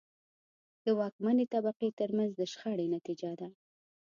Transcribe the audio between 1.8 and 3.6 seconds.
ترمنځ د شخړې نتیجه ده.